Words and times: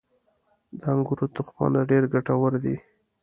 •د 0.79 0.81
انګورو 0.93 1.25
تخمونه 1.35 1.79
ډېر 1.89 2.03
ګټور 2.13 2.53
دي. 2.63 2.75